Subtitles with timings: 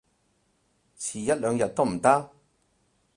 [0.97, 2.31] 遲一兩日都唔得？